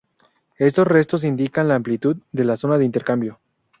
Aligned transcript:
Estos 0.57 0.87
restos 0.87 1.23
indican 1.25 1.67
la 1.67 1.75
amplitud 1.75 2.17
de 2.31 2.43
la 2.43 2.55
zona 2.57 2.79
de 2.79 2.85
intercambio. 2.85 3.39